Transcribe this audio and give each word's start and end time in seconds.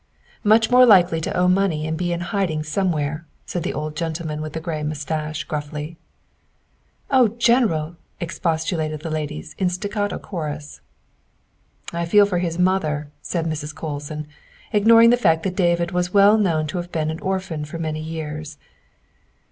"Much 0.53 0.71
more 0.71 0.83
likely 0.83 1.21
to 1.21 1.31
owe 1.37 1.47
money 1.47 1.85
and 1.85 1.95
be 1.95 2.11
in 2.11 2.21
hiding 2.21 2.63
somewhere, 2.63 3.27
''said 3.45 3.61
the 3.61 3.71
old 3.71 3.95
gentleman 3.95 4.41
with 4.41 4.53
the 4.53 4.59
gray 4.59 4.81
mus 4.81 5.05
tache 5.05 5.43
gruffly." 5.47 5.95
Oh 7.11 7.27
General!" 7.27 7.97
expostulated 8.19 9.01
the 9.01 9.11
ladies 9.11 9.53
in 9.59 9.69
staccato 9.69 10.17
chorus." 10.17 10.81
I 11.93 12.05
feel 12.07 12.25
for 12.25 12.39
his 12.39 12.57
mother," 12.57 13.11
said 13.21 13.45
Mrs. 13.45 13.75
Colson, 13.75 14.25
ignoring 14.73 15.11
the 15.11 15.17
fact 15.17 15.43
that 15.43 15.55
David 15.55 15.91
was 15.91 16.11
well 16.15 16.35
known 16.35 16.65
to 16.65 16.77
have 16.77 16.91
been 16.91 17.11
an 17.11 17.19
orphan 17.19 17.63
for 17.63 17.77
many 17.77 18.01
years. 18.01 18.57